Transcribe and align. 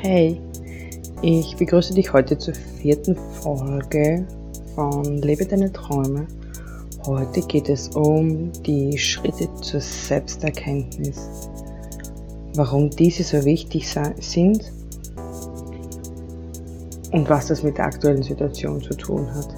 Hey, 0.00 0.40
ich 1.22 1.56
begrüße 1.56 1.92
dich 1.92 2.12
heute 2.12 2.38
zur 2.38 2.54
vierten 2.54 3.16
Folge 3.42 4.24
von 4.76 5.18
Lebe 5.22 5.44
deine 5.44 5.72
Träume. 5.72 6.28
Heute 7.04 7.40
geht 7.40 7.68
es 7.68 7.88
um 7.88 8.52
die 8.64 8.96
Schritte 8.96 9.48
zur 9.60 9.80
Selbsterkenntnis, 9.80 11.48
warum 12.54 12.90
diese 12.90 13.24
so 13.24 13.44
wichtig 13.44 13.88
sind 14.20 14.72
und 17.10 17.28
was 17.28 17.48
das 17.48 17.64
mit 17.64 17.76
der 17.76 17.86
aktuellen 17.86 18.22
Situation 18.22 18.80
zu 18.80 18.94
tun 18.94 19.26
hat. 19.34 19.48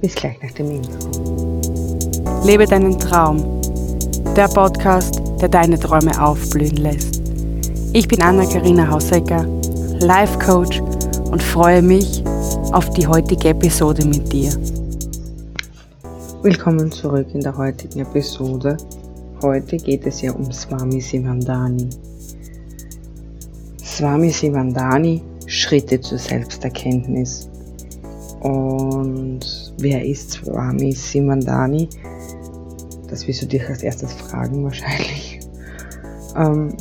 Bis 0.00 0.14
gleich 0.14 0.40
nach 0.40 0.52
dem 0.52 0.70
Intro. 0.70 1.60
Lebe 2.44 2.64
deinen 2.64 2.96
Traum, 2.96 3.60
der 4.36 4.46
Podcast, 4.46 5.20
der 5.40 5.48
deine 5.48 5.80
Träume 5.80 6.22
aufblühen 6.22 6.76
lässt. 6.76 7.19
Ich 7.92 8.06
bin 8.06 8.22
Anna-Karina 8.22 8.88
Hausecker, 8.88 9.44
Life 9.98 10.38
Coach 10.38 10.80
und 11.32 11.42
freue 11.42 11.82
mich 11.82 12.22
auf 12.70 12.88
die 12.90 13.04
heutige 13.04 13.48
Episode 13.48 14.04
mit 14.04 14.32
dir. 14.32 14.52
Willkommen 16.40 16.92
zurück 16.92 17.26
in 17.34 17.40
der 17.40 17.56
heutigen 17.56 17.98
Episode. 17.98 18.76
Heute 19.42 19.76
geht 19.76 20.06
es 20.06 20.22
ja 20.22 20.30
um 20.30 20.52
Swami 20.52 21.00
Simandani. 21.00 21.90
Swami 23.84 24.30
Simandani, 24.30 25.20
Schritte 25.46 26.00
zur 26.00 26.18
Selbsterkenntnis. 26.18 27.50
Und 28.42 29.40
wer 29.78 30.04
ist 30.04 30.30
Swami 30.30 30.92
Simandani? 30.92 31.88
Das 33.08 33.26
wirst 33.26 33.42
du 33.42 33.46
dich 33.46 33.68
als 33.68 33.82
erstes 33.82 34.12
fragen 34.12 34.62
wahrscheinlich. 34.62 35.40
Ähm, 36.36 36.76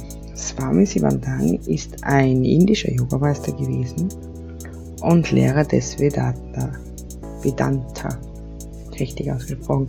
Swami 0.60 0.86
Sivandani 0.86 1.60
ist 1.68 2.04
ein 2.04 2.44
indischer 2.44 2.92
Yogameister 2.92 3.54
gewesen 3.54 4.10
und 5.02 5.32
Lehrer 5.32 5.64
des 5.64 5.98
Vedanta. 5.98 6.74
Vedanta. 7.42 8.20
Richtig 9.00 9.32
ausgesprochen. 9.32 9.88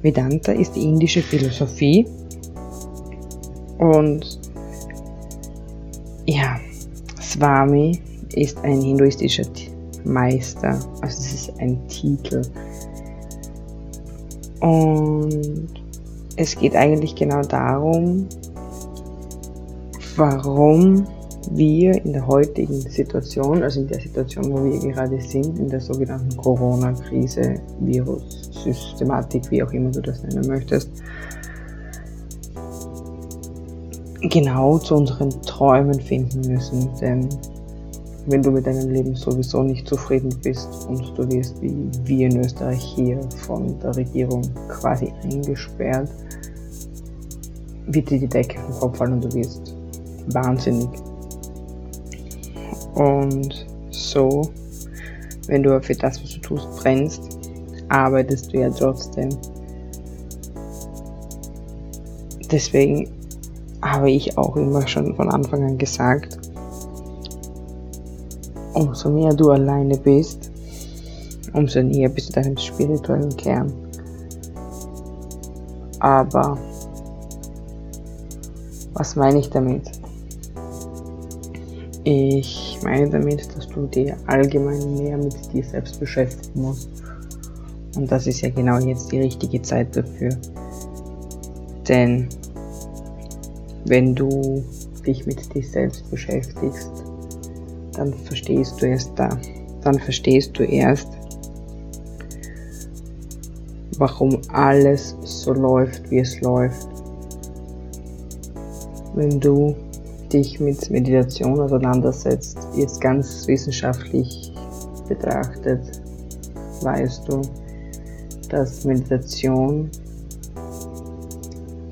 Vedanta 0.00 0.52
ist 0.52 0.74
die 0.76 0.84
indische 0.84 1.20
Philosophie 1.20 2.06
und 3.78 4.40
ja, 6.24 6.58
Swami 7.20 8.00
ist 8.34 8.58
ein 8.64 8.80
hinduistischer 8.80 9.44
Meister, 10.04 10.80
also 11.02 11.18
es 11.20 11.34
ist 11.34 11.60
ein 11.60 11.86
Titel. 11.88 12.40
Und 14.60 15.68
es 16.36 16.56
geht 16.58 16.76
eigentlich 16.76 17.14
genau 17.14 17.42
darum, 17.42 18.26
warum 20.16 21.06
wir 21.50 22.04
in 22.04 22.12
der 22.12 22.26
heutigen 22.26 22.80
Situation, 22.80 23.62
also 23.62 23.80
in 23.80 23.88
der 23.88 24.00
Situation, 24.00 24.52
wo 24.52 24.64
wir 24.64 24.78
gerade 24.78 25.20
sind, 25.20 25.58
in 25.58 25.68
der 25.68 25.80
sogenannten 25.80 26.36
Corona-Krise, 26.36 27.56
Virus, 27.80 28.50
Systematik, 28.52 29.50
wie 29.50 29.62
auch 29.62 29.72
immer 29.72 29.90
du 29.90 30.00
das 30.00 30.22
nennen 30.22 30.46
möchtest, 30.46 30.90
genau 34.20 34.78
zu 34.78 34.96
unseren 34.96 35.30
Träumen 35.42 35.98
finden 36.00 36.40
müssen. 36.52 36.88
Denn 37.00 37.28
wenn 38.26 38.42
du 38.42 38.52
mit 38.52 38.66
deinem 38.66 38.90
Leben 38.90 39.16
sowieso 39.16 39.62
nicht 39.62 39.88
zufrieden 39.88 40.32
bist 40.42 40.68
und 40.88 41.18
du 41.18 41.28
wirst 41.28 41.60
wie 41.60 41.88
wir 42.04 42.28
in 42.28 42.38
Österreich 42.38 42.80
hier 42.80 43.18
von 43.46 43.78
der 43.80 43.96
Regierung 43.96 44.42
quasi 44.68 45.12
eingesperrt, 45.24 46.08
wird 47.86 48.10
dir 48.10 48.20
die 48.20 48.28
Decke 48.28 48.60
vom 48.60 48.78
Kopf 48.78 48.98
fallen 48.98 49.14
und 49.14 49.24
du 49.24 49.32
wirst 49.34 49.71
wahnsinnig. 50.28 50.88
Und 52.94 53.66
so, 53.90 54.50
wenn 55.46 55.62
du 55.62 55.80
für 55.82 55.94
das, 55.94 56.22
was 56.22 56.30
du 56.34 56.40
tust, 56.40 56.68
brennst, 56.76 57.38
arbeitest 57.88 58.52
du 58.52 58.58
ja 58.58 58.70
trotzdem. 58.70 59.30
Deswegen 62.50 63.08
habe 63.82 64.10
ich 64.10 64.36
auch 64.36 64.56
immer 64.56 64.86
schon 64.86 65.14
von 65.16 65.30
Anfang 65.30 65.64
an 65.64 65.78
gesagt, 65.78 66.38
umso 68.74 69.10
mehr 69.10 69.34
du 69.34 69.50
alleine 69.50 69.96
bist, 69.96 70.50
umso 71.54 71.82
näher 71.82 72.08
bist 72.08 72.30
du 72.30 72.40
deinem 72.40 72.56
spirituellen 72.56 73.36
Kern. 73.36 73.72
Aber 75.98 76.58
was 78.94 79.16
meine 79.16 79.38
ich 79.38 79.50
damit? 79.50 80.01
Ich 82.04 82.78
meine 82.82 83.08
damit, 83.08 83.48
dass 83.54 83.68
du 83.68 83.86
dir 83.86 84.16
allgemein 84.26 84.96
mehr 84.96 85.16
mit 85.16 85.52
dir 85.52 85.62
selbst 85.62 86.00
beschäftigen 86.00 86.62
musst. 86.62 86.90
Und 87.94 88.10
das 88.10 88.26
ist 88.26 88.40
ja 88.40 88.50
genau 88.50 88.78
jetzt 88.78 89.12
die 89.12 89.20
richtige 89.20 89.62
Zeit 89.62 89.96
dafür. 89.96 90.30
Denn 91.86 92.28
wenn 93.84 94.14
du 94.14 94.64
dich 95.06 95.26
mit 95.26 95.54
dir 95.54 95.62
selbst 95.62 96.10
beschäftigst, 96.10 96.90
dann 97.92 98.12
verstehst 98.14 98.80
du 98.80 98.86
erst 98.86 99.12
da. 99.16 99.28
Dann 99.82 99.98
verstehst 99.98 100.58
du 100.58 100.64
erst, 100.64 101.08
warum 103.98 104.40
alles 104.48 105.16
so 105.22 105.52
läuft, 105.52 106.10
wie 106.10 106.18
es 106.18 106.40
läuft. 106.40 106.88
Wenn 109.14 109.38
du 109.38 109.76
dich 110.32 110.60
mit 110.60 110.90
Meditation 110.90 111.60
auseinandersetzt, 111.60 112.58
jetzt 112.74 113.00
ganz 113.00 113.46
wissenschaftlich 113.46 114.52
betrachtet, 115.08 116.02
weißt 116.82 117.28
du, 117.28 117.42
dass 118.48 118.84
Meditation 118.84 119.90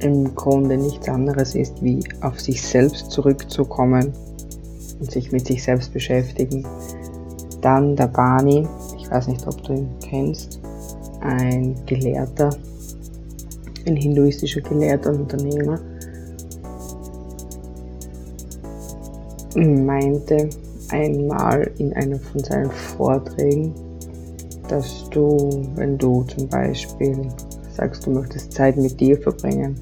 im 0.01 0.34
Grunde 0.34 0.77
nichts 0.77 1.09
anderes 1.09 1.55
ist, 1.55 1.83
wie 1.83 2.03
auf 2.23 2.41
sich 2.41 2.62
selbst 2.62 3.11
zurückzukommen 3.11 4.12
und 4.99 5.11
sich 5.11 5.31
mit 5.33 5.47
sich 5.47 5.62
selbst 5.62 5.93
beschäftigen. 5.93 6.67
Dann 7.61 7.97
der 7.97 8.07
Bani, 8.07 8.67
ich 8.99 9.11
weiß 9.11 9.28
nicht, 9.28 9.47
ob 9.47 9.62
du 9.65 9.75
ihn 9.75 9.91
kennst, 10.03 10.61
ein 11.21 11.75
Gelehrter, 11.87 12.51
ein 13.87 13.97
hinduistischer 13.97 14.62
Gelehrter 14.62 15.11
und 15.11 15.21
Unternehmer, 15.22 15.78
meinte 19.56 20.49
einmal 20.91 21.71
in 21.78 21.93
einem 21.94 22.21
von 22.21 22.43
seinen 22.43 22.71
Vorträgen, 22.71 23.75
dass 24.69 25.09
du, 25.11 25.66
wenn 25.75 25.99
du 25.99 26.22
zum 26.25 26.49
Beispiel 26.49 27.28
sagst, 27.77 28.06
du 28.06 28.10
möchtest 28.10 28.53
Zeit 28.53 28.77
mit 28.77 29.00
dir 29.00 29.21
verbringen 29.21 29.75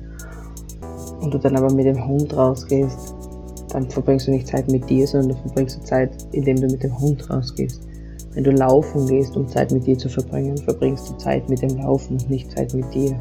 und 1.20 1.34
du 1.34 1.38
dann 1.38 1.56
aber 1.56 1.72
mit 1.72 1.86
dem 1.86 2.06
Hund 2.06 2.34
rausgehst, 2.36 3.14
dann 3.70 3.88
verbringst 3.90 4.26
du 4.26 4.30
nicht 4.30 4.46
Zeit 4.46 4.70
mit 4.70 4.88
dir, 4.88 5.06
sondern 5.06 5.30
du 5.30 5.42
verbringst 5.42 5.86
Zeit, 5.86 6.10
indem 6.32 6.56
du 6.56 6.68
mit 6.68 6.82
dem 6.82 6.98
Hund 6.98 7.28
rausgehst. 7.28 7.82
Wenn 8.34 8.44
du 8.44 8.50
laufen 8.52 9.06
gehst, 9.06 9.36
um 9.36 9.48
Zeit 9.48 9.72
mit 9.72 9.86
dir 9.86 9.98
zu 9.98 10.08
verbringen, 10.08 10.56
verbringst 10.56 11.10
du 11.10 11.16
Zeit 11.18 11.48
mit 11.48 11.60
dem 11.60 11.76
Laufen 11.78 12.18
und 12.18 12.30
nicht 12.30 12.50
Zeit 12.52 12.72
mit 12.72 12.92
dir. 12.94 13.18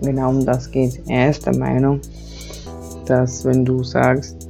Und 0.00 0.06
genau 0.06 0.30
um 0.30 0.46
das 0.46 0.70
geht. 0.70 1.02
Er 1.08 1.30
ist 1.30 1.44
der 1.44 1.56
Meinung, 1.56 2.00
dass 3.06 3.44
wenn 3.44 3.64
du 3.64 3.82
sagst, 3.82 4.48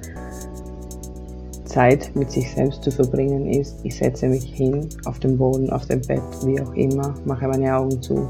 Zeit 1.73 2.11
mit 2.15 2.31
sich 2.31 2.51
selbst 2.51 2.83
zu 2.83 2.91
verbringen 2.91 3.47
ist, 3.47 3.77
ich 3.83 3.97
setze 3.97 4.29
mich 4.29 4.45
hin 4.45 4.89
auf 5.07 5.19
dem 5.21 5.39
Boden, 5.39 5.71
auf 5.71 5.87
dem 5.87 6.03
Bett, 6.03 6.21
wie 6.45 6.61
auch 6.61 6.75
immer, 6.75 7.15
mache 7.25 7.49
meine 7.49 7.75
Augen 7.75 8.03
zu 8.03 8.29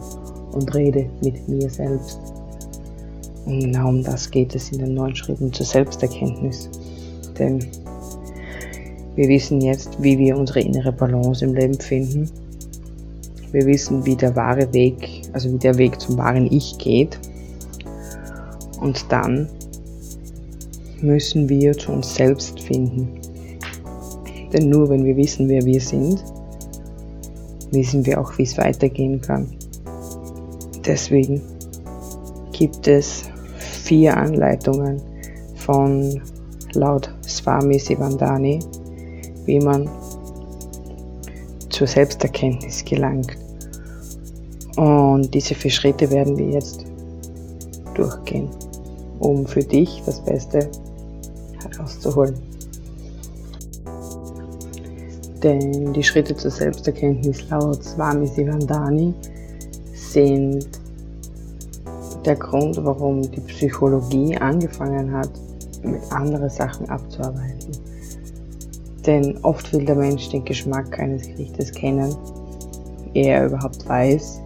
und 0.53 0.73
rede 0.75 1.11
mit 1.23 1.49
mir 1.49 1.69
selbst. 1.69 2.21
Und 3.45 3.61
genau 3.61 3.89
um 3.89 4.05
das 4.05 4.31
geht 4.31 4.55
es 4.55 4.71
in 4.71 4.79
den 4.79 4.95
neun 4.95 5.17
Schritten 5.17 5.53
zur 5.53 5.67
Selbsterkenntnis. 5.67 6.71
Denn 7.37 7.67
wir 9.17 9.29
wissen 9.29 9.61
jetzt, 9.61 10.01
wie 10.01 10.17
wir 10.19 10.37
unsere 10.37 10.61
innere 10.61 10.93
Balance 10.93 11.45
im 11.45 11.55
Leben 11.55 11.79
finden. 11.79 12.31
Wir 13.51 13.67
wissen, 13.67 14.07
wie 14.07 14.15
der 14.15 14.37
wahre 14.37 14.73
Weg, 14.73 15.23
also 15.33 15.53
wie 15.53 15.59
der 15.59 15.77
Weg 15.79 16.01
zum 16.01 16.17
wahren 16.17 16.47
Ich 16.51 16.79
geht. 16.79 17.19
Und 18.81 19.05
dann 19.11 19.49
müssen 21.01 21.49
wir 21.49 21.77
zu 21.77 21.91
uns 21.91 22.15
selbst 22.15 22.61
finden. 22.61 23.22
Denn 24.53 24.69
nur 24.69 24.89
wenn 24.91 25.05
wir 25.05 25.17
wissen, 25.17 25.49
wer 25.49 25.65
wir 25.65 25.81
sind, 25.81 26.23
wissen 27.71 28.05
wir 28.05 28.21
auch, 28.21 28.37
wie 28.39 28.43
es 28.43 28.59
weitergehen 28.59 29.21
kann. 29.21 29.49
Deswegen 30.85 31.41
gibt 32.53 32.87
es 32.87 33.25
vier 33.57 34.17
Anleitungen 34.17 35.01
von 35.57 36.21
laut 36.75 37.13
Swami 37.27 37.79
Sivandani, 37.79 38.61
wie 39.47 39.61
man 39.61 39.89
zur 41.71 41.87
Selbsterkenntnis 41.87 42.85
gelangt. 42.85 43.37
Und 44.77 45.33
diese 45.33 45.55
vier 45.55 45.71
Schritte 45.71 46.11
werden 46.11 46.37
wir 46.37 46.51
jetzt 46.51 46.85
durchgehen, 47.95 48.49
um 49.19 49.47
für 49.47 49.63
dich 49.63 50.03
das 50.05 50.23
Beste 50.25 50.71
herauszuholen. 51.63 52.52
Denn 55.43 55.93
die 55.93 56.03
Schritte 56.03 56.37
zur 56.37 56.51
Selbsterkenntnis 56.51 57.49
laut 57.51 57.83
Swami 57.83 58.27
Sivandani 58.27 59.13
sind 59.93 60.69
der 62.25 62.37
Grund, 62.37 62.77
warum 62.85 63.23
die 63.23 63.41
Psychologie 63.41 64.37
angefangen 64.37 65.13
hat, 65.13 65.31
mit 65.83 66.01
anderen 66.13 66.49
Sachen 66.49 66.89
abzuarbeiten. 66.89 67.73
Denn 69.07 69.37
oft 69.43 69.73
will 69.73 69.85
der 69.85 69.97
Mensch 69.97 70.29
den 70.29 70.45
Geschmack 70.45 70.99
eines 71.01 71.27
Gerichtes 71.27 71.73
kennen, 71.73 72.15
ehe 73.15 73.33
er 73.33 73.47
überhaupt 73.47 73.89
weiß, 73.89 74.41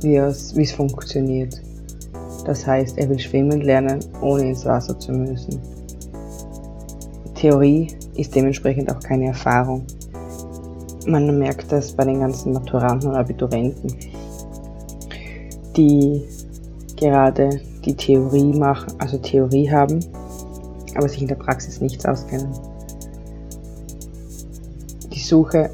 wie 0.00 0.16
es, 0.16 0.56
wie 0.56 0.62
es 0.62 0.72
funktioniert. 0.72 1.60
Das 2.44 2.66
heißt, 2.66 2.98
er 2.98 3.08
will 3.08 3.18
schwimmen 3.18 3.60
lernen, 3.60 4.00
ohne 4.20 4.48
ins 4.48 4.64
Wasser 4.64 4.98
zu 4.98 5.12
müssen. 5.12 5.60
Theorie 7.40 7.88
ist 8.16 8.34
dementsprechend 8.34 8.90
auch 8.92 9.00
keine 9.00 9.28
Erfahrung. 9.28 9.86
Man 11.06 11.38
merkt 11.38 11.72
das 11.72 11.90
bei 11.90 12.04
den 12.04 12.20
ganzen 12.20 12.52
Maturanten 12.52 13.08
und 13.08 13.16
Abiturienten, 13.16 13.96
die 15.74 16.22
gerade 16.96 17.58
die 17.82 17.94
Theorie 17.94 18.52
machen, 18.52 18.92
also 18.98 19.16
Theorie 19.16 19.70
haben, 19.70 20.04
aber 20.94 21.08
sich 21.08 21.22
in 21.22 21.28
der 21.28 21.36
Praxis 21.36 21.80
nichts 21.80 22.04
auskennen. 22.04 22.52
Die 25.10 25.20
Suche 25.20 25.70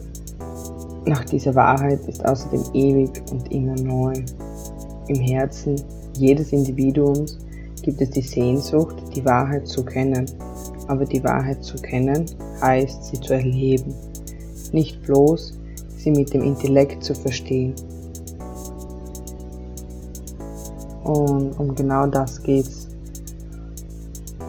nach 1.04 1.24
dieser 1.24 1.56
Wahrheit 1.56 1.98
ist 2.06 2.24
außerdem 2.24 2.62
ewig 2.74 3.10
und 3.32 3.50
immer 3.50 3.74
neu. 3.74 4.12
Im 5.08 5.20
Herzen 5.20 5.82
jedes 6.16 6.52
Individuums 6.52 7.38
gibt 7.82 8.00
es 8.00 8.10
die 8.10 8.22
Sehnsucht, 8.22 8.94
die 9.16 9.24
Wahrheit 9.24 9.66
zu 9.66 9.84
kennen. 9.84 10.26
Aber 10.88 11.04
die 11.04 11.22
Wahrheit 11.24 11.64
zu 11.64 11.76
kennen 11.76 12.26
heißt, 12.60 13.04
sie 13.04 13.20
zu 13.20 13.34
erleben, 13.34 13.94
nicht 14.72 15.02
bloß 15.02 15.58
sie 15.96 16.10
mit 16.10 16.32
dem 16.32 16.42
Intellekt 16.42 17.02
zu 17.02 17.14
verstehen. 17.14 17.74
Und 21.04 21.58
um 21.58 21.74
genau 21.74 22.06
das 22.06 22.42
geht's. 22.42 22.88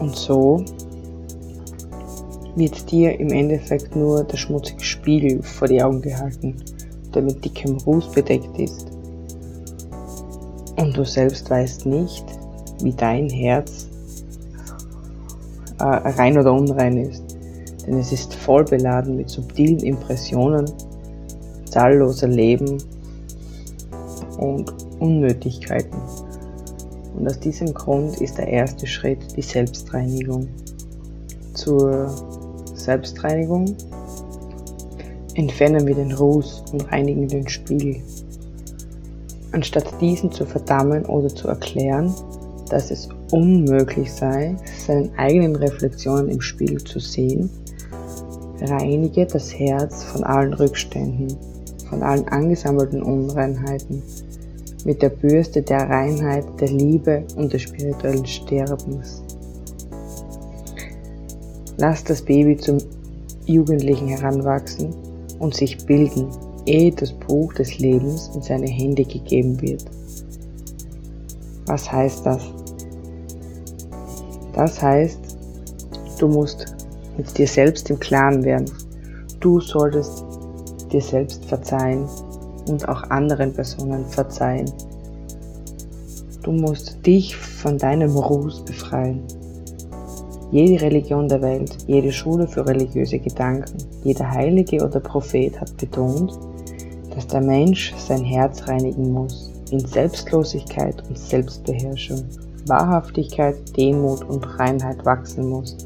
Und 0.00 0.14
so 0.14 0.64
wird 2.56 2.90
dir 2.90 3.18
im 3.18 3.28
Endeffekt 3.28 3.94
nur 3.94 4.24
der 4.24 4.36
schmutzige 4.36 4.82
Spiegel 4.82 5.42
vor 5.42 5.68
die 5.68 5.82
Augen 5.82 6.02
gehalten, 6.02 6.56
der 7.14 7.22
mit 7.22 7.44
dickem 7.44 7.76
Ruß 7.78 8.10
bedeckt 8.12 8.58
ist. 8.58 8.86
Und 10.76 10.96
du 10.96 11.04
selbst 11.04 11.50
weißt 11.50 11.86
nicht, 11.86 12.24
wie 12.82 12.92
dein 12.92 13.28
Herz 13.28 13.87
äh, 15.78 15.84
rein 15.84 16.38
oder 16.38 16.52
unrein 16.52 16.96
ist. 16.98 17.36
Denn 17.86 17.98
es 17.98 18.12
ist 18.12 18.34
voll 18.34 18.64
beladen 18.64 19.16
mit 19.16 19.30
subtilen 19.30 19.78
Impressionen, 19.78 20.70
zahlloser 21.64 22.28
Leben 22.28 22.78
und 24.38 24.72
Unnötigkeiten. 25.00 25.98
Und 27.16 27.26
aus 27.26 27.40
diesem 27.40 27.72
Grund 27.74 28.20
ist 28.20 28.38
der 28.38 28.48
erste 28.48 28.86
Schritt 28.86 29.36
die 29.36 29.42
Selbstreinigung. 29.42 30.48
Zur 31.54 32.08
Selbstreinigung 32.74 33.74
entfernen 35.34 35.86
wir 35.86 35.94
den 35.94 36.12
Ruß 36.12 36.64
und 36.72 36.92
reinigen 36.92 37.26
den 37.26 37.48
Spiegel. 37.48 38.02
Anstatt 39.52 40.00
diesen 40.00 40.30
zu 40.30 40.44
verdammen 40.44 41.06
oder 41.06 41.28
zu 41.28 41.48
erklären, 41.48 42.14
dass 42.70 42.90
es 42.90 43.08
unmöglich 43.30 44.12
sei, 44.12 44.56
seinen 44.86 45.10
eigenen 45.16 45.56
Reflexionen 45.56 46.28
im 46.28 46.40
Spiegel 46.40 46.82
zu 46.82 46.98
sehen, 46.98 47.50
reinige 48.60 49.26
das 49.26 49.58
Herz 49.58 50.04
von 50.04 50.24
allen 50.24 50.52
Rückständen, 50.54 51.36
von 51.88 52.02
allen 52.02 52.26
angesammelten 52.28 53.02
Unreinheiten, 53.02 54.02
mit 54.84 55.02
der 55.02 55.10
Bürste 55.10 55.62
der 55.62 55.88
Reinheit, 55.88 56.44
der 56.60 56.68
Liebe 56.68 57.24
und 57.36 57.52
des 57.52 57.62
spirituellen 57.62 58.26
Sterbens. 58.26 59.22
Lass 61.76 62.02
das 62.04 62.22
Baby 62.22 62.56
zum 62.56 62.78
Jugendlichen 63.46 64.08
heranwachsen 64.08 64.94
und 65.38 65.54
sich 65.54 65.78
bilden, 65.86 66.28
ehe 66.66 66.92
das 66.92 67.12
Buch 67.12 67.54
des 67.54 67.78
Lebens 67.78 68.30
in 68.34 68.42
seine 68.42 68.66
Hände 68.66 69.04
gegeben 69.04 69.60
wird. 69.60 69.84
Was 71.66 71.90
heißt 71.90 72.26
das? 72.26 72.42
Das 74.58 74.82
heißt, 74.82 75.20
du 76.18 76.26
musst 76.26 76.74
mit 77.16 77.38
dir 77.38 77.46
selbst 77.46 77.88
im 77.90 78.00
Klaren 78.00 78.42
werden. 78.42 78.68
Du 79.38 79.60
solltest 79.60 80.24
dir 80.90 81.00
selbst 81.00 81.44
verzeihen 81.44 82.08
und 82.68 82.88
auch 82.88 83.04
anderen 83.04 83.52
Personen 83.52 84.04
verzeihen. 84.06 84.68
Du 86.42 86.50
musst 86.50 87.06
dich 87.06 87.36
von 87.36 87.78
deinem 87.78 88.16
Ruß 88.16 88.64
befreien. 88.64 89.22
Jede 90.50 90.82
Religion 90.82 91.28
der 91.28 91.40
Welt, 91.40 91.78
jede 91.86 92.10
Schule 92.10 92.48
für 92.48 92.66
religiöse 92.66 93.20
Gedanken, 93.20 93.78
jeder 94.02 94.28
Heilige 94.28 94.84
oder 94.84 94.98
Prophet 94.98 95.60
hat 95.60 95.76
betont, 95.76 96.36
dass 97.14 97.28
der 97.28 97.42
Mensch 97.42 97.94
sein 97.96 98.24
Herz 98.24 98.66
reinigen 98.66 99.12
muss 99.12 99.52
in 99.70 99.86
Selbstlosigkeit 99.86 101.00
und 101.08 101.16
Selbstbeherrschung, 101.16 102.24
Wahrhaftigkeit, 102.66 103.76
Demut 103.76 104.24
und 104.24 104.58
Reinheit 104.58 105.04
wachsen 105.04 105.48
muss, 105.48 105.76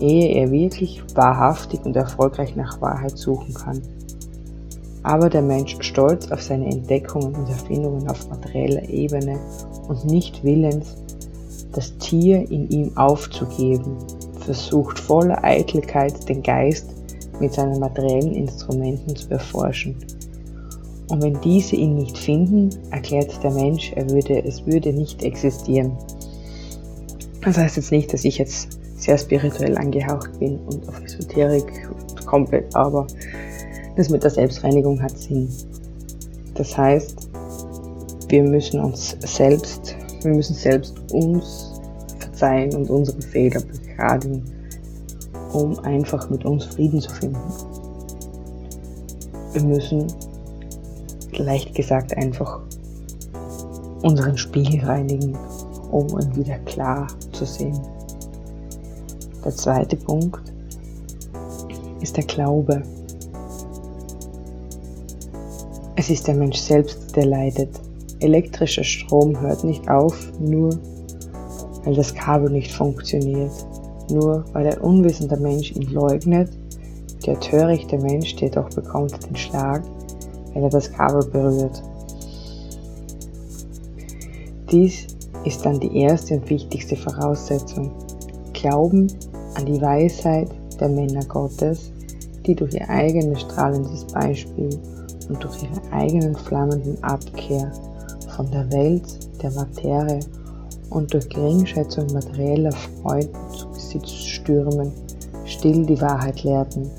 ehe 0.00 0.28
er 0.34 0.50
wirklich 0.50 1.02
wahrhaftig 1.14 1.84
und 1.84 1.96
erfolgreich 1.96 2.56
nach 2.56 2.80
Wahrheit 2.80 3.18
suchen 3.18 3.54
kann. 3.54 3.82
Aber 5.02 5.30
der 5.30 5.42
Mensch 5.42 5.76
stolz 5.80 6.30
auf 6.30 6.42
seine 6.42 6.66
Entdeckungen 6.66 7.34
und 7.34 7.48
Erfindungen 7.48 8.08
auf 8.08 8.28
materieller 8.28 8.88
Ebene 8.88 9.38
und 9.88 10.04
nicht 10.04 10.44
willens, 10.44 10.96
das 11.72 11.96
Tier 11.98 12.50
in 12.50 12.68
ihm 12.70 12.96
aufzugeben, 12.96 13.96
versucht 14.40 14.98
voller 14.98 15.42
Eitelkeit 15.44 16.28
den 16.28 16.42
Geist 16.42 16.86
mit 17.40 17.54
seinen 17.54 17.78
materiellen 17.78 18.32
Instrumenten 18.32 19.16
zu 19.16 19.30
erforschen. 19.30 19.96
Und 21.10 21.22
wenn 21.22 21.40
diese 21.40 21.76
ihn 21.76 21.94
nicht 21.94 22.16
finden, 22.16 22.70
erklärt 22.90 23.42
der 23.42 23.50
Mensch, 23.50 23.92
er 23.96 24.08
würde, 24.08 24.42
es 24.44 24.64
würde 24.64 24.92
nicht 24.92 25.22
existieren. 25.22 25.92
Das 27.42 27.56
heißt 27.58 27.76
jetzt 27.76 27.90
nicht, 27.90 28.12
dass 28.12 28.24
ich 28.24 28.38
jetzt 28.38 28.78
sehr 28.96 29.18
spirituell 29.18 29.76
angehaucht 29.76 30.38
bin 30.38 30.58
und 30.60 30.88
auf 30.88 31.02
Esoterik 31.02 31.88
komplett, 32.26 32.74
aber 32.74 33.06
das 33.96 34.08
mit 34.08 34.22
der 34.22 34.30
Selbstreinigung 34.30 35.02
hat 35.02 35.18
Sinn. 35.18 35.48
Das 36.54 36.76
heißt, 36.76 37.28
wir 38.28 38.42
müssen 38.42 38.80
uns 38.80 39.16
selbst 39.20 39.96
wir 40.22 40.34
müssen 40.34 40.54
selbst 40.54 40.94
uns 41.12 41.80
verzeihen 42.18 42.74
und 42.74 42.90
unsere 42.90 43.20
Fehler 43.22 43.60
begradigen, 43.60 44.44
um 45.52 45.78
einfach 45.80 46.28
mit 46.28 46.44
uns 46.44 46.66
Frieden 46.66 47.00
zu 47.00 47.10
finden. 47.10 47.38
Wir 49.52 49.62
müssen, 49.62 50.06
leicht 51.38 51.74
gesagt, 51.74 52.16
einfach 52.16 52.60
unseren 54.02 54.36
Spiegel 54.36 54.84
reinigen, 54.84 55.36
um 55.90 56.06
ihn 56.18 56.36
wieder 56.36 56.58
klar 56.60 57.06
zu 57.32 57.44
sehen. 57.44 57.78
Der 59.44 59.52
zweite 59.52 59.96
Punkt 59.96 60.52
ist 62.00 62.16
der 62.16 62.24
Glaube. 62.24 62.82
Es 65.96 66.08
ist 66.08 66.26
der 66.26 66.34
Mensch 66.34 66.58
selbst, 66.58 67.14
der 67.16 67.26
leidet 67.26 67.80
elektrischer 68.20 68.84
Strom 68.84 69.38
hört 69.40 69.64
nicht 69.64 69.88
auf, 69.88 70.16
nur 70.38 70.78
weil 71.84 71.94
das 71.94 72.14
Kabel 72.14 72.50
nicht 72.50 72.72
funktioniert, 72.72 73.52
nur 74.10 74.44
weil 74.52 74.66
ein 74.66 74.78
unwissender 74.78 75.38
Mensch 75.38 75.72
ihn 75.72 75.90
leugnet, 75.90 76.50
der 77.26 77.38
törichte 77.40 77.98
Mensch 77.98 78.34
jedoch 78.34 78.68
bekommt 78.70 79.26
den 79.26 79.36
Schlag, 79.36 79.82
wenn 80.52 80.62
er 80.62 80.70
das 80.70 80.92
Kabel 80.92 81.24
berührt. 81.26 81.82
Dies 84.70 85.06
ist 85.44 85.64
dann 85.64 85.80
die 85.80 85.96
erste 85.96 86.34
und 86.34 86.48
wichtigste 86.48 86.96
Voraussetzung. 86.96 87.90
Glauben 88.52 89.08
an 89.54 89.66
die 89.66 89.80
Weisheit 89.80 90.50
der 90.78 90.88
Männer 90.88 91.24
Gottes, 91.24 91.90
die 92.46 92.54
durch 92.54 92.74
ihr 92.74 92.88
eigenes 92.88 93.40
strahlendes 93.40 94.04
Beispiel 94.06 94.70
und 95.28 95.42
durch 95.42 95.62
ihre 95.62 95.92
eigenen 95.92 96.34
flammenden 96.34 97.02
Abkehr 97.02 97.72
von 98.36 98.50
der 98.50 98.70
Welt, 98.72 99.02
der 99.42 99.50
Materie 99.52 100.20
und 100.90 101.12
durch 101.12 101.28
Geringschätzung 101.28 102.06
materieller 102.12 102.72
Freuden 102.72 103.30
zu 103.52 103.68
Besitzstürmen 103.68 104.92
still 105.44 105.84
die 105.84 106.00
Wahrheit 106.00 106.42
lehrten. 106.42 106.90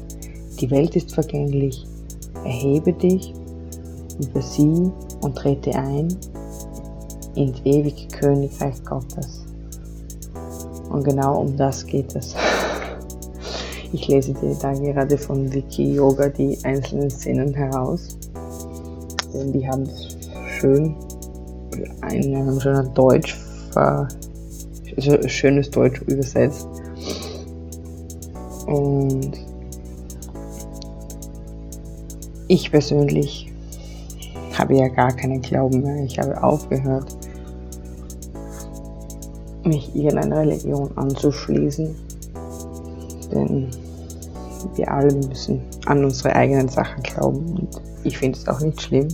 Die 0.60 0.70
Welt 0.70 0.96
ist 0.96 1.14
vergänglich. 1.14 1.86
Erhebe 2.44 2.94
dich 2.94 3.34
über 4.22 4.42
sie 4.42 4.92
und 5.22 5.36
trete 5.36 5.76
ein 5.76 6.08
ins 7.36 7.60
ewige 7.64 8.08
Königreich 8.08 8.84
Gottes. 8.84 9.46
Und 10.90 11.04
genau 11.04 11.42
um 11.42 11.56
das 11.58 11.86
geht 11.86 12.16
es. 12.16 12.36
Ich 13.94 14.08
lese 14.08 14.34
dir 14.34 14.56
da 14.62 14.72
gerade 14.72 15.18
von 15.18 15.52
Wiki 15.52 15.96
Yoga 15.96 16.30
die 16.30 16.58
einzelnen 16.64 17.10
Szenen 17.10 17.54
heraus. 17.54 18.18
Denn 19.34 19.52
die 19.52 19.68
haben 19.68 19.84
das 19.84 20.18
schön 20.48 20.96
in 22.10 22.34
einem 22.34 22.58
schönen 22.62 22.94
Deutsch, 22.94 23.38
also 23.76 25.28
schönes 25.28 25.70
Deutsch 25.70 26.02
übersetzt. 26.04 26.70
Und 28.66 29.32
ich 32.48 32.72
persönlich 32.72 33.51
habe 34.62 34.76
ja 34.76 34.88
gar 34.88 35.12
keinen 35.12 35.42
Glauben 35.42 35.82
mehr. 35.82 36.04
Ich 36.06 36.20
habe 36.20 36.42
aufgehört, 36.42 37.16
mich 39.64 39.94
irgendeiner 39.96 40.38
Religion 40.38 40.90
anzuschließen. 40.96 41.96
Denn 43.34 43.68
wir 44.76 44.92
alle 44.92 45.14
müssen 45.14 45.62
an 45.88 46.06
unsere 46.06 46.36
eigenen 46.36 46.70
Sachen 46.70 47.02
glauben. 47.02 47.58
Und 47.58 47.82
ich 48.04 48.18
finde 48.18 48.38
es 48.38 48.48
auch 48.48 48.60
nicht 48.60 48.82
schlimm, 48.82 49.08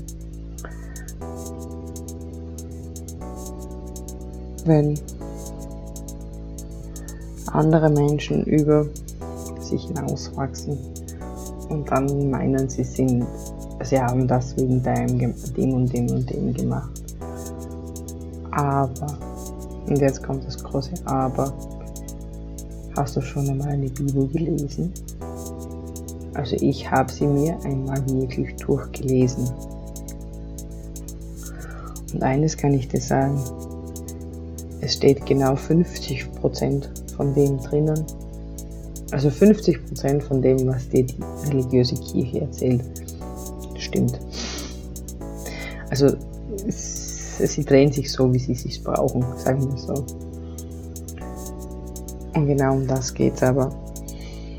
wenn 4.65 4.99
andere 7.53 7.89
Menschen 7.89 8.43
über 8.43 8.85
sich 9.61 9.85
hinauswachsen 9.85 10.77
und 11.69 11.89
dann 11.89 12.29
meinen, 12.29 12.67
sie 12.69 12.83
sind, 12.83 13.25
sie 13.83 13.99
haben 13.99 14.27
das 14.27 14.55
wegen 14.57 14.81
dem, 14.81 15.17
dem 15.17 15.73
und 15.73 15.93
dem 15.93 16.09
und 16.09 16.29
dem 16.29 16.53
gemacht. 16.53 17.03
Aber, 18.51 19.17
und 19.87 19.99
jetzt 19.99 20.23
kommt 20.23 20.45
das 20.45 20.63
große 20.63 20.93
Aber, 21.05 21.53
hast 22.95 23.15
du 23.15 23.21
schon 23.21 23.49
einmal 23.49 23.69
eine 23.69 23.89
Bibel 23.89 24.27
gelesen? 24.27 24.91
Also 26.33 26.55
ich 26.59 26.89
habe 26.89 27.11
sie 27.11 27.27
mir 27.27 27.57
einmal 27.63 28.03
wirklich 28.09 28.55
durchgelesen. 28.57 29.49
Und 32.13 32.23
eines 32.23 32.57
kann 32.57 32.73
ich 32.73 32.87
dir 32.87 33.01
sagen, 33.01 33.39
es 34.81 34.93
steht 34.93 35.25
genau 35.25 35.53
50% 35.53 36.87
von 37.15 37.33
dem 37.33 37.57
drinnen. 37.59 38.05
Also 39.11 39.29
50% 39.29 40.21
von 40.21 40.41
dem, 40.41 40.67
was 40.67 40.89
dir 40.89 41.05
die 41.05 41.17
religiöse 41.49 41.95
Kirche 41.95 42.41
erzählt, 42.41 42.83
stimmt. 43.97 44.19
Also 45.89 46.09
sie 46.67 47.63
drehen 47.63 47.91
sich 47.91 48.11
so, 48.11 48.31
wie 48.33 48.39
sie 48.39 48.55
sich 48.55 48.83
brauchen, 48.83 49.23
sagen 49.37 49.69
wir 49.71 49.77
so. 49.77 50.05
Und 52.33 52.47
genau 52.47 52.73
um 52.75 52.87
das 52.87 53.13
geht's 53.13 53.41
aber. 53.41 53.71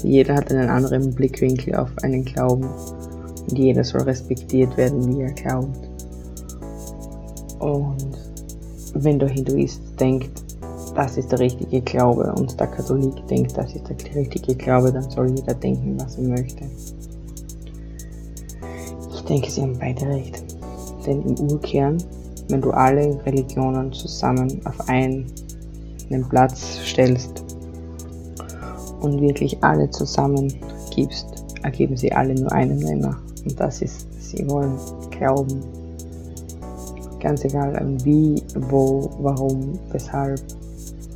Jeder 0.02 0.37
hat 0.37 0.50
einen 0.50 0.68
anderen 0.68 1.12
Blickwinkel 1.14 1.75
auf 1.76 1.90
einen 2.02 2.25
Glauben 2.25 2.68
und 3.49 3.59
jeder 3.59 3.85
soll 3.85 4.02
respektiert 4.02 4.76
werden, 4.76 5.09
wie 5.09 5.23
er 5.23 5.33
glaubt. 5.33 5.88
Und 7.59 8.16
wenn 8.95 9.18
der 9.18 9.28
Hinduist 9.28 9.80
denkt, 9.99 10.45
das 10.95 11.16
ist 11.16 11.30
der 11.30 11.40
richtige 11.40 11.80
Glaube 11.80 12.33
und 12.37 12.59
der 12.59 12.66
Katholik 12.68 13.26
denkt, 13.28 13.57
das 13.57 13.75
ist 13.75 13.88
der 13.88 14.14
richtige 14.14 14.54
Glaube, 14.54 14.92
dann 14.92 15.09
soll 15.11 15.30
jeder 15.30 15.54
denken, 15.54 15.97
was 16.00 16.16
er 16.16 16.25
möchte. 16.25 16.64
Ich 19.28 19.35
denke, 19.35 19.50
sie 19.50 19.61
haben 19.61 19.78
beide 19.78 20.06
recht. 20.06 20.42
Denn 21.04 21.20
im 21.20 21.50
Urkern, 21.50 21.99
wenn 22.49 22.62
du 22.62 22.70
alle 22.70 23.20
Religionen 23.26 23.92
zusammen 23.92 24.58
auf 24.64 24.88
einen 24.88 25.26
Platz 26.30 26.78
stellst 26.82 27.44
und 29.02 29.20
wirklich 29.20 29.62
alle 29.62 29.90
zusammen 29.90 30.50
gibst, 30.97 31.44
ergeben 31.62 31.94
sie 31.94 32.11
alle 32.11 32.35
nur 32.37 32.50
einen 32.52 32.78
Nenner. 32.78 33.18
Und 33.44 33.61
das 33.61 33.82
ist, 33.82 34.06
sie 34.18 34.49
wollen 34.49 34.78
glauben 35.11 35.62
Ganz 37.20 37.44
egal 37.44 37.78
wie, 38.04 38.42
wo, 38.70 39.11
warum, 39.20 39.78
weshalb. 39.90 40.40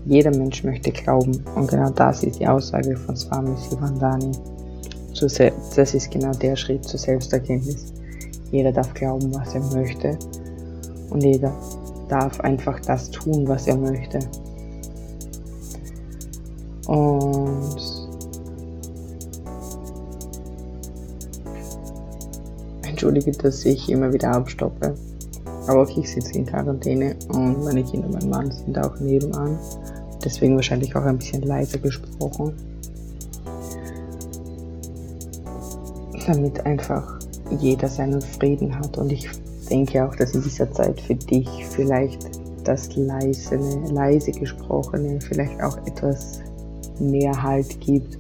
Jeder 0.04 0.37
Mensch 0.37 0.64
möchte 0.64 0.90
glauben. 0.90 1.42
Und 1.54 1.71
genau 1.71 1.88
das 1.88 2.25
ist 2.25 2.40
die 2.40 2.47
Aussage 2.47 2.95
von 2.95 3.16
Swami 3.16 3.57
Sivandani. 3.57 4.33
Das 5.19 5.95
ist 5.95 6.11
genau 6.11 6.33
der 6.33 6.57
Schritt 6.57 6.85
zur 6.85 6.99
Selbsterkenntnis. 6.99 7.92
Jeder 8.52 8.71
darf 8.71 8.94
glauben, 8.94 9.35
was 9.35 9.54
er 9.54 9.62
möchte. 9.75 10.18
Und 11.11 11.25
jeder 11.25 11.52
darf 12.09 12.38
einfach 12.40 12.78
das 12.80 13.11
tun, 13.11 13.49
was 13.49 13.66
er 13.66 13.76
möchte. 13.76 14.18
Und 16.87 17.76
entschuldige, 22.82 23.32
dass 23.32 23.64
ich 23.64 23.88
immer 23.90 24.12
wieder 24.12 24.32
abstoppe. 24.32 24.94
Aber 25.66 25.82
auch 25.82 25.97
ich 25.97 26.11
sitze 26.11 26.35
in 26.35 26.44
Quarantäne 26.44 27.16
und 27.28 27.64
meine 27.64 27.82
Kinder 27.82 28.06
und 28.09 28.14
mein 28.14 28.28
Mann 28.28 28.50
sind 28.52 28.78
auch 28.78 28.99
nebenan. 29.00 29.59
Deswegen 30.23 30.56
wahrscheinlich 30.56 30.94
auch 30.94 31.02
ein 31.02 31.18
bisschen 31.18 31.42
leiser 31.42 31.78
gesprochen. 31.78 32.52
Damit 36.26 36.64
einfach 36.66 37.22
jeder 37.61 37.88
seinen 37.88 38.21
Frieden 38.21 38.78
hat. 38.78 38.99
Und 38.99 39.12
ich 39.12 39.28
denke 39.71 40.06
auch, 40.06 40.14
dass 40.16 40.35
in 40.35 40.42
dieser 40.42 40.71
Zeit 40.73 41.00
für 41.00 41.14
dich 41.14 41.49
vielleicht 41.71 42.26
das 42.64 42.94
leise, 42.94 43.56
leise 43.92 44.32
gesprochene 44.32 45.21
vielleicht 45.21 45.61
auch 45.62 45.76
etwas 45.87 46.40
mehr 47.00 47.42
Halt 47.42 47.80
gibt, 47.80 48.18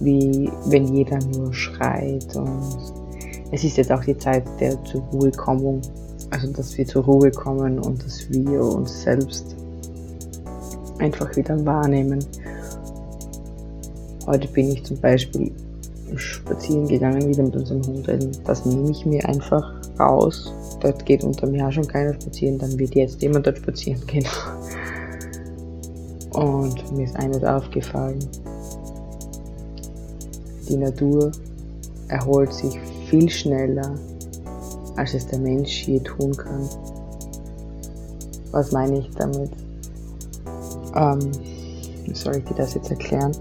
wie 0.00 0.50
wenn 0.66 0.94
jeder 0.94 1.18
nur 1.36 1.52
schreit. 1.52 2.34
Und 2.34 2.92
es 3.52 3.64
ist 3.64 3.76
jetzt 3.76 3.92
auch 3.92 4.04
die 4.04 4.16
Zeit 4.16 4.44
der 4.58 4.82
zur 4.84 5.02
Ruhekommung 5.12 5.82
also, 6.32 6.50
dass 6.50 6.78
wir 6.78 6.86
zur 6.86 7.04
Ruhe 7.04 7.30
kommen 7.30 7.78
und 7.78 8.02
dass 8.02 8.28
wir 8.30 8.62
uns 8.62 9.02
selbst 9.02 9.54
einfach 10.98 11.36
wieder 11.36 11.62
wahrnehmen. 11.66 12.24
Heute 14.26 14.48
bin 14.48 14.70
ich 14.70 14.82
zum 14.82 14.98
Beispiel 14.98 15.52
spazieren 16.16 16.88
gegangen 16.88 17.28
wieder 17.28 17.42
mit 17.42 17.56
unserem 17.56 17.82
Hund. 17.86 18.08
Das 18.44 18.66
nehme 18.66 18.90
ich 18.90 19.06
mir 19.06 19.26
einfach 19.28 19.74
raus. 19.98 20.52
Dort 20.80 21.04
geht 21.06 21.24
unter 21.24 21.46
mir 21.46 21.70
schon 21.72 21.86
keiner 21.86 22.14
spazieren, 22.14 22.58
dann 22.58 22.78
wird 22.78 22.94
jetzt 22.94 23.22
jemand 23.22 23.46
dort 23.46 23.58
spazieren 23.58 24.04
gehen. 24.06 24.26
Und 26.32 26.96
mir 26.96 27.04
ist 27.04 27.16
eines 27.16 27.44
aufgefallen. 27.44 28.18
Die 30.68 30.76
Natur 30.76 31.32
erholt 32.08 32.52
sich 32.52 32.78
viel 33.08 33.28
schneller 33.28 33.94
als 34.96 35.14
es 35.14 35.26
der 35.26 35.38
Mensch 35.38 35.86
je 35.86 36.00
tun 36.00 36.36
kann. 36.36 36.68
Was 38.50 38.72
meine 38.72 38.98
ich 38.98 39.10
damit? 39.16 39.50
Ähm, 40.94 41.32
wie 42.04 42.14
soll 42.14 42.36
ich 42.36 42.44
dir 42.44 42.54
das 42.54 42.74
jetzt 42.74 42.90
erklären? 42.90 43.32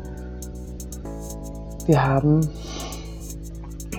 Wir 1.88 2.03
haben, 2.03 2.47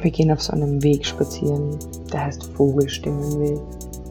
wir 0.00 0.10
gehen 0.10 0.30
auf 0.30 0.40
so 0.40 0.52
einem 0.52 0.82
Weg 0.82 1.04
spazieren, 1.04 1.78
der 2.12 2.26
heißt 2.26 2.44
Vogelstimmenweg. 2.54 3.60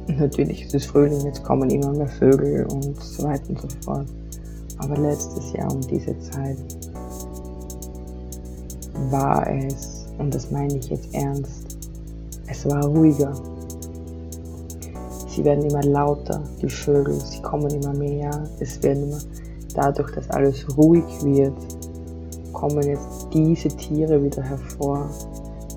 Natürlich 0.08 0.66
ist 0.66 0.76
es 0.76 0.86
Frühling, 0.86 1.26
jetzt 1.26 1.44
kommen 1.44 1.70
immer 1.70 1.92
mehr 1.94 2.08
Vögel 2.08 2.66
und 2.66 3.02
so 3.02 3.24
weiter 3.24 3.50
und 3.50 3.62
so 3.62 3.68
fort. 3.84 4.08
Aber 4.78 4.98
letztes 4.98 5.54
Jahr 5.54 5.72
um 5.72 5.82
diese 5.82 6.18
Zeit 6.20 6.58
war 9.10 9.48
es, 9.48 10.06
und 10.18 10.34
das 10.34 10.52
meine 10.52 10.76
ich 10.78 10.90
jetzt 10.90 11.14
ernst, 11.14 11.78
es 12.48 12.66
war 12.66 12.86
ruhiger. 12.86 13.34
Sie 15.28 15.46
werden 15.46 15.64
immer 15.64 15.84
lauter, 15.84 16.44
die 16.62 16.70
Vögel, 16.70 17.14
sie 17.22 17.42
kommen 17.42 17.70
immer 17.70 17.94
mehr. 17.94 18.32
Es 18.60 18.84
werden 18.84 19.04
immer, 19.04 19.20
dadurch, 19.74 20.12
dass 20.12 20.30
alles 20.32 20.66
ruhig 20.78 21.06
wird, 21.24 21.56
kommen 22.52 22.84
jetzt 22.84 23.21
diese 23.34 23.70
Tiere 23.70 24.24
wieder 24.24 24.44
hervor. 24.44 25.10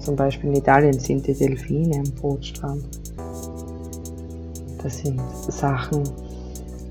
Zum 0.00 0.16
Beispiel 0.16 0.50
in 0.50 0.56
Italien 0.56 0.98
sind 0.98 1.26
die 1.26 1.34
Delfine 1.34 1.98
am 1.98 2.14
Bootstrand. 2.20 2.84
Das 4.82 4.98
sind 4.98 5.20
Sachen. 5.48 6.02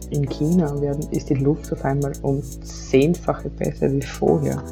In 0.09 0.27
China 0.27 0.79
werden, 0.81 1.07
ist 1.11 1.29
die 1.29 1.35
Luft 1.35 1.71
auf 1.71 1.83
einmal 1.85 2.13
um 2.21 2.41
zehnfache 2.43 3.49
besser 3.49 3.91
wie 3.91 4.01
vorher. 4.01 4.63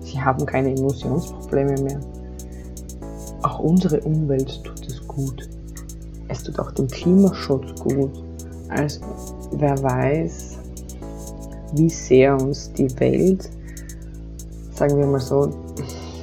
Sie 0.00 0.20
haben 0.20 0.44
keine 0.46 0.74
Emotionsprobleme 0.74 1.80
mehr. 1.82 2.00
Auch 3.42 3.58
unsere 3.60 4.00
Umwelt 4.00 4.62
tut 4.64 4.86
es 4.86 5.06
gut. 5.06 5.48
Es 6.28 6.42
tut 6.42 6.58
auch 6.58 6.72
dem 6.72 6.88
Klimaschutz 6.88 7.80
gut. 7.80 8.22
Also 8.68 9.00
wer 9.52 9.82
weiß, 9.82 10.58
wie 11.74 11.90
sehr 11.90 12.40
uns 12.40 12.72
die 12.72 12.90
Welt, 13.00 13.50
sagen 14.78 14.96
wir 14.96 15.06
mal 15.06 15.20
so, 15.20 15.50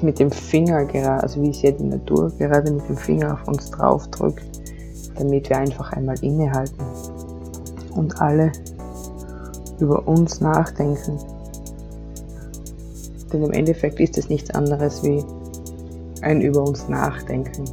mit 0.01 0.19
dem 0.19 0.31
Finger 0.31 0.85
gerade, 0.85 1.21
also 1.23 1.41
wie 1.41 1.53
sehr 1.53 1.73
die 1.73 1.83
Natur 1.83 2.31
gerade 2.37 2.71
mit 2.71 2.87
dem 2.87 2.97
Finger 2.97 3.33
auf 3.33 3.47
uns 3.47 3.69
drauf 3.69 4.07
drückt, 4.07 4.45
damit 5.17 5.49
wir 5.49 5.57
einfach 5.57 5.91
einmal 5.91 6.17
innehalten 6.23 6.83
und 7.95 8.21
alle 8.21 8.51
über 9.79 10.07
uns 10.07 10.39
nachdenken 10.39 11.19
Denn 13.33 13.43
im 13.43 13.51
Endeffekt 13.51 13.99
ist 13.99 14.17
es 14.17 14.29
nichts 14.29 14.51
anderes 14.51 15.03
wie 15.03 15.23
ein 16.21 16.39
über 16.41 16.63
uns 16.63 16.87
Nachdenken. 16.87 17.65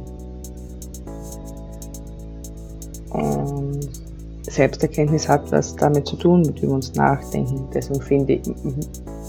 Und 3.09 3.89
Selbsterkenntnis 4.49 5.29
hat 5.29 5.51
was 5.51 5.75
damit 5.75 6.07
zu 6.07 6.17
tun, 6.17 6.41
mit 6.41 6.59
über 6.61 6.73
uns 6.73 6.93
nachdenken. 6.95 7.67
Deswegen 7.73 8.01
finde 8.01 8.33
ich, 8.33 8.41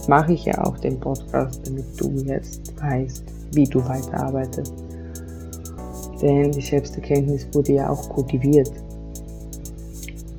mache 0.08 0.32
ich 0.32 0.44
ja 0.44 0.64
auch 0.64 0.78
den 0.78 0.99
Podcast, 0.99 1.61
damit 1.66 1.84
du 2.00 2.11
jetzt 2.25 2.73
weißt, 2.80 3.25
wie 3.52 3.64
du 3.64 3.84
weiterarbeitest. 3.87 4.73
Denn 6.20 6.52
die 6.52 6.61
Selbsterkenntnis 6.61 7.46
wurde 7.52 7.73
ja 7.73 7.90
auch 7.90 8.08
kultiviert. 8.08 8.70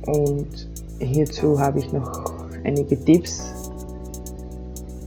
Und 0.08 0.70
hierzu 1.00 1.60
habe 1.60 1.80
ich 1.80 1.92
noch 1.92 2.34
einige 2.64 3.00
Tipps, 3.00 3.54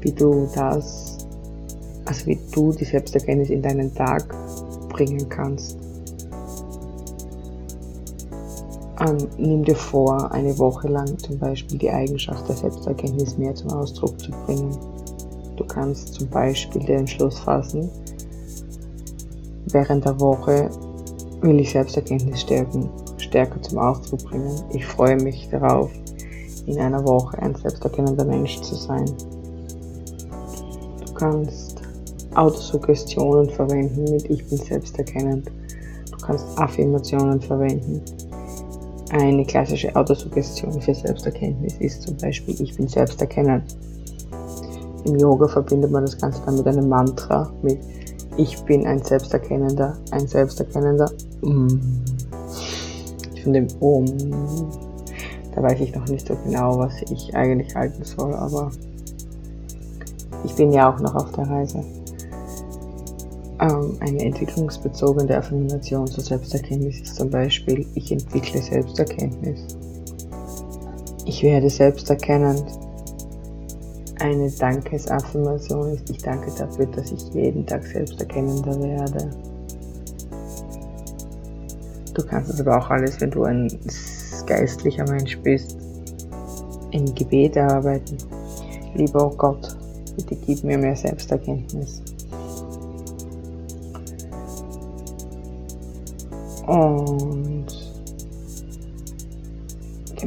wie 0.00 0.12
du 0.12 0.48
das, 0.54 1.18
also 2.04 2.26
wie 2.26 2.38
du 2.52 2.72
die 2.72 2.84
Selbsterkenntnis 2.84 3.50
in 3.50 3.62
deinen 3.62 3.94
Tag 3.94 4.34
bringen 4.88 5.28
kannst. 5.28 5.78
Ähm, 9.00 9.28
nimm 9.36 9.64
dir 9.64 9.76
vor, 9.76 10.32
eine 10.32 10.58
Woche 10.58 10.88
lang 10.88 11.18
zum 11.18 11.38
Beispiel 11.38 11.78
die 11.78 11.90
Eigenschaft 11.90 12.48
der 12.48 12.56
Selbsterkenntnis 12.56 13.38
mehr 13.38 13.54
zum 13.54 13.70
Ausdruck 13.70 14.18
zu 14.20 14.30
bringen. 14.30 14.76
Du 15.56 15.64
kannst 15.64 16.14
zum 16.14 16.28
Beispiel 16.28 16.82
den 16.82 17.00
Entschluss 17.00 17.38
fassen, 17.38 17.88
während 19.66 20.04
der 20.04 20.18
Woche 20.18 20.70
will 21.42 21.60
ich 21.60 21.70
Selbsterkenntnis 21.70 22.40
stärken, 22.40 22.88
stärker 23.18 23.62
zum 23.62 23.78
Ausdruck 23.78 24.24
bringen. 24.24 24.62
Ich 24.72 24.84
freue 24.84 25.16
mich 25.16 25.48
darauf, 25.50 25.90
in 26.66 26.78
einer 26.78 27.04
Woche 27.04 27.38
ein 27.38 27.54
selbsterkennender 27.54 28.24
Mensch 28.24 28.60
zu 28.60 28.74
sein. 28.74 29.06
Du 31.06 31.14
kannst 31.14 31.82
Autosuggestionen 32.34 33.48
verwenden 33.50 34.04
mit 34.10 34.28
Ich 34.28 34.46
bin 34.48 34.58
selbsterkennend. 34.58 35.50
Du 36.10 36.16
kannst 36.18 36.46
Affirmationen 36.58 37.40
verwenden. 37.40 38.02
Eine 39.10 39.44
klassische 39.46 39.94
Autosuggestion 39.96 40.80
für 40.82 40.94
Selbsterkenntnis 40.94 41.76
ist 41.78 42.02
zum 42.02 42.16
Beispiel 42.18 42.60
Ich 42.60 42.76
bin 42.76 42.88
selbsterkennend. 42.88 43.64
Im 45.04 45.16
Yoga 45.16 45.48
verbindet 45.48 45.90
man 45.90 46.04
das 46.04 46.18
Ganze 46.18 46.42
dann 46.44 46.56
mit 46.56 46.66
einem 46.66 46.88
Mantra, 46.88 47.50
mit 47.62 47.78
Ich 48.36 48.60
bin 48.64 48.86
ein 48.86 49.02
Selbsterkennender, 49.02 49.96
ein 50.10 50.26
Selbsterkennender. 50.28 51.10
Mm. 51.40 51.68
Von 53.42 53.52
dem 53.52 53.68
Om. 53.80 54.06
Da 55.54 55.62
weiß 55.62 55.80
ich 55.80 55.94
noch 55.94 56.06
nicht 56.08 56.26
so 56.26 56.36
genau, 56.44 56.78
was 56.78 57.00
ich 57.10 57.34
eigentlich 57.34 57.74
halten 57.74 58.04
soll, 58.04 58.34
aber 58.34 58.70
ich 60.44 60.54
bin 60.54 60.70
ja 60.70 60.92
auch 60.92 61.00
noch 61.00 61.14
auf 61.14 61.32
der 61.32 61.48
Reise. 61.48 61.82
Ähm, 63.60 63.96
eine 64.00 64.24
entwicklungsbezogene 64.24 65.36
Affirmation 65.36 66.06
zur 66.06 66.22
Selbsterkenntnis 66.22 67.00
ist 67.00 67.16
zum 67.16 67.28
Beispiel, 67.28 67.84
ich 67.94 68.12
entwickle 68.12 68.62
Selbsterkenntnis. 68.62 69.76
Ich 71.24 71.42
werde 71.42 71.68
selbsterkennend. 71.68 72.64
Eine 74.20 74.50
Dankesaffirmation 74.50 75.92
ist, 75.92 76.08
ich 76.10 76.18
danke 76.18 76.50
dafür, 76.56 76.86
dass 76.86 77.10
ich 77.10 77.34
jeden 77.34 77.66
Tag 77.66 77.84
selbsterkennender 77.84 78.80
werde. 78.80 79.30
Du 82.14 82.24
kannst 82.24 82.50
es 82.50 82.60
aber 82.60 82.78
auch 82.78 82.90
alles, 82.90 83.20
wenn 83.20 83.30
du 83.30 83.44
ein 83.44 83.68
geistlicher 84.46 85.08
Mensch 85.08 85.38
bist, 85.38 85.76
im 86.92 87.14
Gebet 87.14 87.56
erarbeiten. 87.56 88.18
Lieber 88.94 89.30
Gott, 89.36 89.76
bitte 90.16 90.34
gib 90.34 90.64
mir 90.64 90.78
mehr 90.78 90.96
Selbsterkenntnis. 90.96 92.02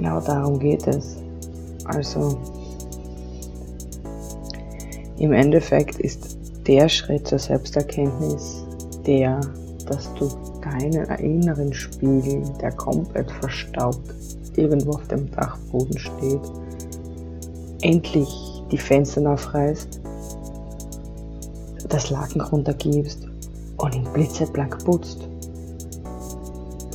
Genau 0.01 0.19
darum 0.19 0.57
geht 0.57 0.87
es. 0.87 1.17
Also 1.85 2.35
im 5.19 5.31
Endeffekt 5.31 5.99
ist 5.99 6.39
der 6.65 6.89
Schritt 6.89 7.27
zur 7.27 7.37
Selbsterkenntnis 7.37 8.65
der, 9.05 9.39
dass 9.85 10.11
du 10.15 10.27
deinen 10.61 11.05
inneren 11.19 11.71
Spiegel, 11.73 12.41
der 12.59 12.71
komplett 12.71 13.29
verstaubt 13.29 14.15
irgendwo 14.55 14.93
auf 14.93 15.07
dem 15.07 15.29
Dachboden 15.31 15.97
steht, 15.97 16.41
endlich 17.81 18.63
die 18.71 18.77
Fenster 18.77 19.31
aufreißt, 19.31 20.01
das 21.89 22.09
Laken 22.09 22.41
runtergibst 22.41 23.27
und 23.77 23.95
ihn 23.95 24.07
blitzeblank 24.13 24.83
putzt 24.83 25.27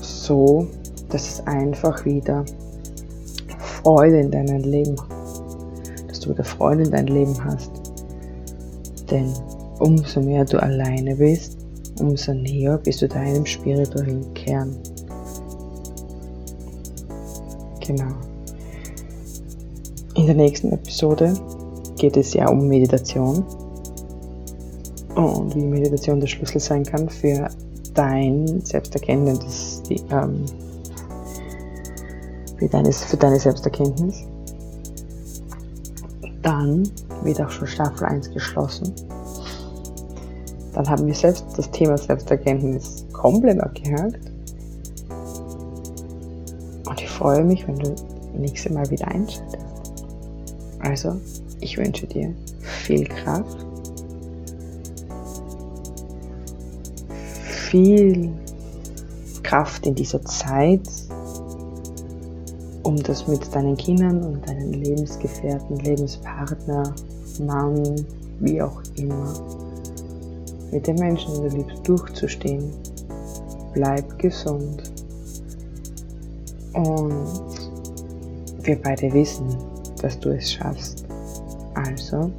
so, 0.01 0.67
dass 1.09 1.29
es 1.29 1.47
einfach 1.47 2.05
wieder 2.05 2.45
Freude 3.87 4.19
in 4.19 4.33
deinem 4.33 4.65
Leben, 4.65 4.97
dass 6.09 6.19
du 6.19 6.31
wieder 6.31 6.43
Freude 6.43 6.83
in 6.83 6.91
deinem 6.91 7.15
Leben 7.15 7.45
hast. 7.45 7.71
Denn 9.09 9.33
umso 9.79 10.21
mehr 10.21 10.45
du 10.45 10.61
alleine 10.61 11.15
bist, 11.15 11.57
umso 12.01 12.35
näher 12.35 12.79
bist 12.79 13.03
du 13.03 13.07
deinem 13.07 13.47
spirituellen 13.47 14.35
Kern. 14.35 14.75
Genau. 17.87 18.13
In 20.17 20.27
der 20.27 20.35
nächsten 20.35 20.73
Episode 20.73 21.33
geht 21.97 22.17
es 22.17 22.35
ja 22.35 22.49
um 22.49 22.67
Meditation 22.67 23.45
und 25.15 25.55
wie 25.55 25.65
Meditation 25.65 26.19
der 26.19 26.27
Schlüssel 26.27 26.61
sein 26.61 26.83
kann 26.83 27.09
für 27.09 27.49
dein 27.95 28.63
Selbsterkenntnis, 28.65 29.81
die, 29.89 30.03
ähm, 30.11 30.45
für, 32.59 32.69
deine, 32.69 32.93
für 32.93 33.17
deine 33.17 33.39
Selbsterkenntnis. 33.39 34.25
Dann 36.43 36.89
wird 37.23 37.41
auch 37.41 37.51
schon 37.51 37.67
Staffel 37.67 38.07
1 38.07 38.31
geschlossen. 38.33 38.93
Dann 40.73 40.89
haben 40.89 41.07
wir 41.07 41.15
selbst 41.15 41.47
das 41.57 41.71
Thema 41.71 41.97
Selbsterkenntnis 41.97 43.07
komplett 43.13 43.61
abgehakt. 43.61 44.31
Und 46.87 47.01
ich 47.01 47.09
freue 47.09 47.45
mich, 47.45 47.67
wenn 47.67 47.79
du 47.79 47.95
nächste 48.37 48.73
Mal 48.73 48.89
wieder 48.91 49.09
einschaltest. 49.09 49.67
Also, 50.81 51.17
ich 51.61 51.79
wünsche 51.79 52.07
dir 52.07 52.35
viel 52.61 53.05
Kraft 53.05 53.67
viel 57.67 58.33
Kraft 59.43 59.87
in 59.87 59.95
dieser 59.95 60.25
Zeit, 60.25 60.81
um 62.87 63.03
das 63.03 63.27
mit 63.27 63.53
deinen 63.53 63.77
Kindern 63.77 64.23
und 64.23 64.49
deinen 64.49 64.73
Lebensgefährten, 64.73 65.77
Lebenspartner, 65.81 66.95
Mann, 67.41 68.07
wie 68.39 68.63
auch 68.63 68.81
immer, 68.95 69.35
mit 70.71 70.87
den 70.87 70.95
Menschen, 70.95 71.35
die 71.35 71.49
du 71.49 71.57
liebst, 71.57 71.89
durchzustehen. 71.89 72.71
Bleib 73.73 74.17
gesund. 74.21 74.93
Und 76.75 77.27
wir 78.63 78.81
beide 78.81 79.13
wissen, 79.13 79.49
dass 80.01 80.21
du 80.21 80.29
es 80.31 80.53
schaffst. 80.53 81.05
Also, 81.75 82.31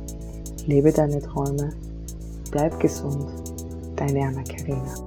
lebe 0.65 0.93
deine 0.93 1.21
Träume, 1.21 1.73
bleib 2.51 2.79
gesund. 2.79 3.27
Deine 3.97 4.27
Anna 4.27 4.43
Karina. 4.43 5.06